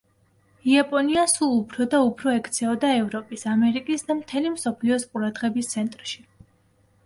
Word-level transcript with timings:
იაპონია 0.69 1.25
სულ 1.33 1.51
უფრო 1.57 1.87
და 1.91 1.99
უფრო 2.07 2.33
ექცეოდა 2.39 2.91
ევროპის, 3.03 3.45
ამერიკის 3.53 4.07
და 4.11 4.19
მთელი 4.25 4.57
მსოფლიოს 4.57 5.09
ყურადღების 5.15 5.73
ცენტრში. 5.77 6.29